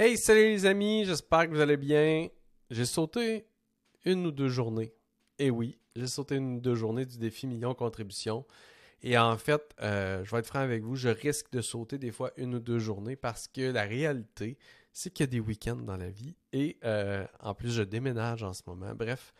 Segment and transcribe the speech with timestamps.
[0.00, 2.28] Hey, salut les amis, j'espère que vous allez bien.
[2.70, 3.48] J'ai sauté
[4.04, 4.94] une ou deux journées.
[5.40, 8.46] Et oui, j'ai sauté une ou deux journées du défi million contribution.
[9.02, 12.12] Et en fait, euh, je vais être franc avec vous, je risque de sauter des
[12.12, 14.56] fois une ou deux journées parce que la réalité,
[14.92, 16.36] c'est qu'il y a des week-ends dans la vie.
[16.52, 18.94] Et euh, en plus, je déménage en ce moment.
[18.94, 19.34] Bref,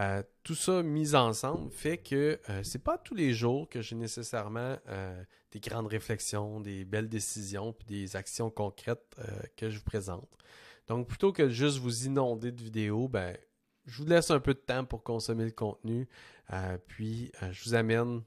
[0.00, 3.96] euh, tout ça mis ensemble fait que euh, c'est pas tous les jours que j'ai
[3.96, 5.22] nécessairement euh,
[5.52, 9.16] des grandes réflexions, des belles décisions, puis des actions concrètes
[9.56, 10.28] que je vous présente.
[10.86, 13.36] Donc plutôt que juste vous inonder de vidéos, ben
[13.84, 16.08] je vous laisse un peu de temps pour consommer le contenu,
[16.86, 18.22] puis je vous amène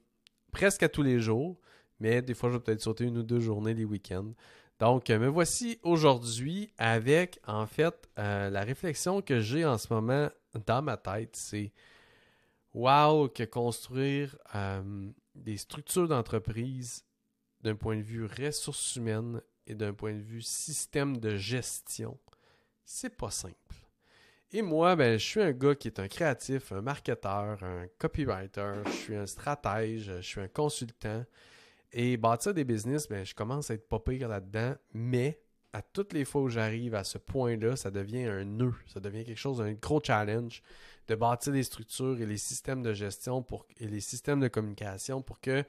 [0.52, 1.58] presque à tous les jours,
[2.00, 4.34] mais des fois je vais peut-être sauter une ou deux journées les week-ends.
[4.80, 10.30] Donc, me voici aujourd'hui avec, en fait, la réflexion que j'ai en ce moment
[10.66, 11.72] dans ma tête, c'est
[12.74, 17.06] wow que construire euh, des structures d'entreprise
[17.62, 22.18] d'un point de vue ressources humaines et d'un point de vue système de gestion,
[22.84, 23.56] c'est pas simple.
[24.52, 28.74] Et moi, ben, je suis un gars qui est un créatif, un marketeur, un copywriter,
[28.86, 31.26] je suis un stratège, je suis un consultant.
[31.92, 35.43] Et bâtir des business, ben, je commence à être pas pire là-dedans, mais
[35.74, 39.24] à toutes les fois où j'arrive à ce point-là, ça devient un nœud, ça devient
[39.24, 40.62] quelque chose, un gros challenge
[41.08, 45.22] de bâtir des structures et les systèmes de gestion pour, et les systèmes de communication
[45.22, 45.64] pour que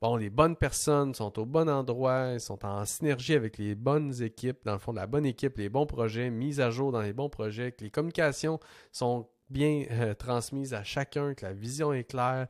[0.00, 4.58] bon, les bonnes personnes sont au bon endroit, sont en synergie avec les bonnes équipes,
[4.64, 7.28] dans le fond, la bonne équipe, les bons projets, mis à jour dans les bons
[7.28, 8.58] projets, que les communications
[8.90, 12.48] sont bien euh, transmises à chacun, que la vision est claire,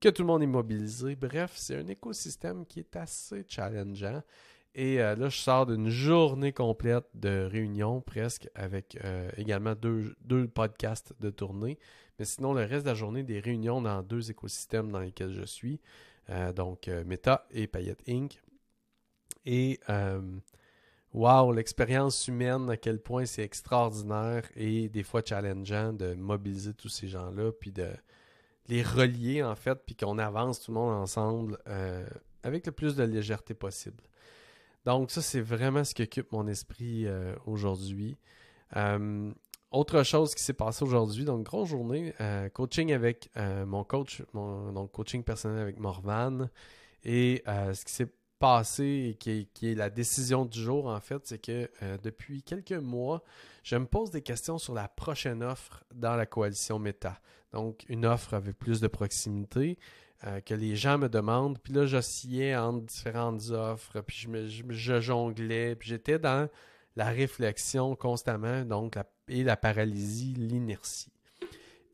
[0.00, 1.16] que tout le monde est mobilisé.
[1.16, 4.22] Bref, c'est un écosystème qui est assez challengeant.
[4.74, 10.48] Et euh, là, je sors d'une journée complète de réunions presque avec euh, également deux,
[10.52, 11.78] podcasts de tournée.
[12.18, 15.44] Mais sinon, le reste de la journée, des réunions dans deux écosystèmes dans lesquels je
[15.44, 15.80] suis.
[16.30, 18.40] Euh, donc, Meta et Payette Inc.
[19.46, 19.78] Et
[21.12, 26.88] wow, l'expérience humaine, à quel point c'est extraordinaire et des fois challengeant de mobiliser tous
[26.88, 27.88] ces gens-là, puis de
[28.68, 31.58] les relier en fait, puis qu'on avance tout le monde ensemble
[32.42, 34.02] avec le plus de légèreté possible.
[34.84, 38.16] Donc, ça, c'est vraiment ce qui occupe mon esprit euh, aujourd'hui.
[38.76, 39.32] Euh,
[39.70, 43.28] autre chose qui s'est passé aujourd'hui, donc grosse journée, euh, coaching avec
[43.66, 46.48] mon coach, mon, donc coaching personnel avec Morvan.
[47.02, 51.38] Et ce qui s'est passé et qui est, la décision du jour, en fait, c'est
[51.38, 51.68] que
[52.04, 53.24] depuis quelques mois,
[53.64, 57.18] je me pose des questions sur la prochaine offre dans la coalition Meta.
[57.52, 59.76] Donc, une offre avec plus de proximité,
[60.26, 61.58] euh, que les gens me demandent.
[61.58, 66.48] Puis là, j'oscillais entre différentes offres, puis je, me, jonglais, puis j'étais dans
[66.96, 71.12] la réflexion constamment, donc la, et la paralysie, l'inertie.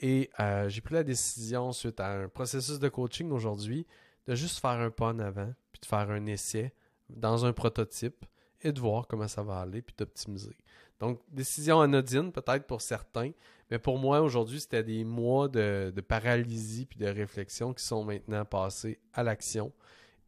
[0.00, 3.86] Et euh, j'ai pris la décision, suite à un processus de coaching aujourd'hui,
[4.26, 6.72] de juste faire un pas en avant, puis de faire un essai
[7.08, 8.24] dans un prototype
[8.62, 10.56] et de voir comment ça va aller, puis d'optimiser.
[11.00, 13.32] Donc, décision anodine peut-être pour certains,
[13.70, 18.44] mais pour moi, aujourd'hui, c'était des mois de, paralysie puis de réflexion qui sont maintenant
[18.44, 19.72] passés à l'action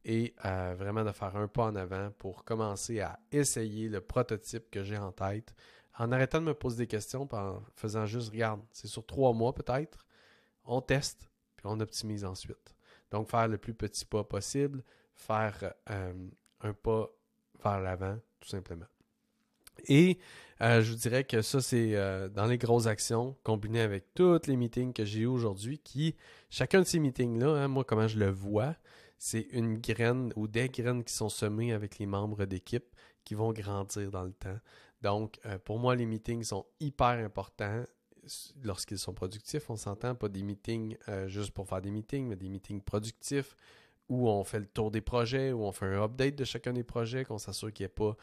[0.04, 4.82] et vraiment de faire un pas en avant pour commencer à essayer le prototype que
[4.82, 5.54] j'ai en tête
[5.98, 9.54] en arrêtant de me poser des questions, en faisant juste, regarde, c'est sur trois mois
[9.54, 10.06] peut-être,
[10.64, 12.74] on teste, puis on optimise ensuite.
[13.10, 14.82] Donc, faire le plus petit pas possible,
[15.14, 16.28] faire euh,
[16.60, 17.10] un pas
[17.62, 18.86] vers l'avant, tout simplement.
[19.86, 20.18] Et
[20.62, 24.46] euh, je vous dirais que ça, c'est euh, dans les grosses actions, combiné avec tous
[24.46, 26.14] les meetings que j'ai eu aujourd'hui, qui,
[26.50, 28.76] chacun de ces meetings-là, hein, moi, comment je le vois,
[29.18, 32.94] c'est une graine ou des graines qui sont semées avec les membres d'équipe
[33.24, 34.58] qui vont grandir dans le temps.
[35.00, 37.84] Donc, euh, pour moi, les meetings sont hyper importants
[38.62, 39.68] lorsqu'ils sont productifs.
[39.68, 40.96] On s'entend pas des meetings
[41.26, 43.56] juste pour faire des meetings, mais des meetings productifs
[44.08, 46.84] où on fait le tour des projets, où on fait un update de chacun des
[46.84, 48.16] projets, qu'on s'assure qu'il n'y ait pas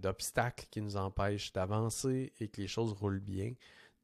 [0.00, 3.52] d'obstacles qui nous empêchent d'avancer et que les choses roulent bien.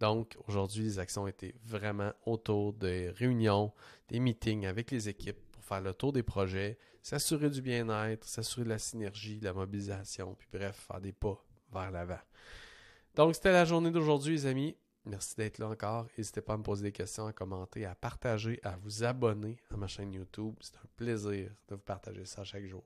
[0.00, 3.72] Donc, aujourd'hui, les actions étaient vraiment autour des réunions,
[4.08, 8.64] des meetings avec les équipes pour faire le tour des projets, s'assurer du bien-être, s'assurer
[8.64, 12.20] de la synergie, de la mobilisation, puis bref, faire des pas vers l'avant.
[13.15, 14.76] Donc, c'était la journée d'aujourd'hui, les amis.
[15.04, 16.06] Merci d'être là encore.
[16.16, 19.76] N'hésitez pas à me poser des questions, à commenter, à partager, à vous abonner à
[19.76, 20.54] ma chaîne YouTube.
[20.60, 22.84] C'est un plaisir de vous partager ça chaque jour.